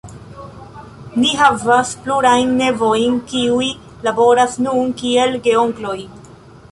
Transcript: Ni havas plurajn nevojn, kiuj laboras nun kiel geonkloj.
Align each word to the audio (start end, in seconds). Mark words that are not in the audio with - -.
Ni 1.23 1.33
havas 1.41 1.91
plurajn 2.07 2.55
nevojn, 2.61 3.19
kiuj 3.33 3.67
laboras 4.07 4.57
nun 4.69 4.89
kiel 5.03 5.37
geonkloj. 5.49 5.99